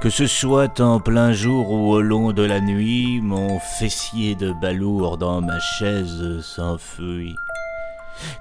[0.00, 4.50] Que ce soit en plein jour ou au long de la nuit, mon fessier de
[4.50, 7.36] balourd dans ma chaise s'enfuit.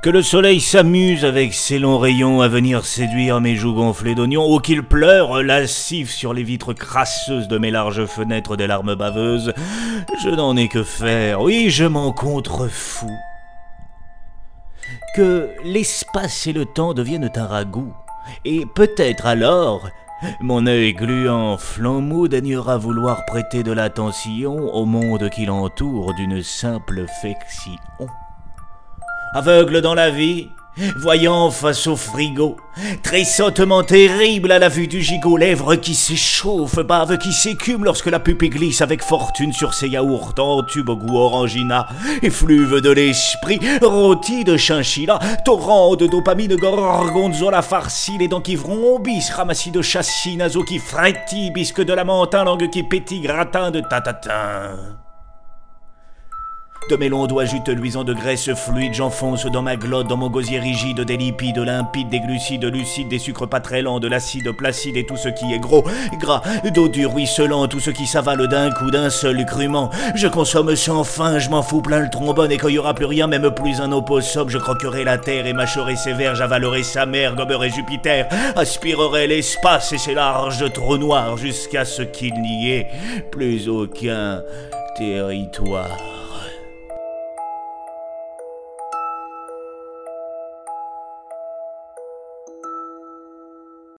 [0.02, 4.56] Que le soleil s'amuse avec ses longs rayons à venir séduire mes joues gonflées d'oignons,
[4.56, 9.54] ou qu'il pleure lascif sur les vitres crasseuses de mes larges fenêtres des larmes baveuses,
[10.24, 13.20] je n'en ai que faire, oui, je m'en contrefous.
[15.14, 17.94] Que l'espace et le temps deviennent un ragoût,
[18.46, 19.90] et peut-être alors
[20.42, 27.06] mon œil gluant, flambeau daignera vouloir prêter de l'attention au monde qui l'entoure d'une simple
[27.22, 27.80] fiction.
[29.34, 30.50] Aveugle dans la vie,
[30.98, 32.58] voyant face au frigo,
[33.04, 38.20] tressautement terrible à la vue du gigot, lèvres qui s'échauffent, bave qui s'écume lorsque la
[38.20, 41.88] pupille glisse avec fortune sur ses yaourts en tube au goût orangina,
[42.22, 49.32] effluve de l'esprit, rôti de chinchilla, torrent de dopamine, gorgonzola farci, les dents qui vrombissent,
[49.32, 55.00] ramassis de châssis, naseaux qui frétillent, bisque de lamentin, langue qui pétille, gratin de tatatin.
[56.90, 60.28] De mes longs doigts juteux luisants de graisse fluide, j'enfonce dans ma glotte, dans mon
[60.28, 64.52] gosier rigide, des lipides limpides, des glucides lucides, des sucres pas très lents, de l'acide
[64.54, 65.84] placide et tout ce qui est gros,
[66.20, 66.42] gras,
[66.74, 69.92] d'eau du ruisselant, tout ce qui s'avale d'un coup d'un seul crûment.
[70.16, 73.06] Je consomme sans fin, je m'en fous plein le trombone et quand il aura plus
[73.06, 77.06] rien, même plus un opossum, je croquerai la terre et mâcherai ses vers, j'avalerai sa
[77.06, 82.88] mère, goberai Jupiter, aspirerai l'espace et ses larges trous noirs jusqu'à ce qu'il n'y ait
[83.30, 84.42] plus aucun
[84.98, 86.19] territoire.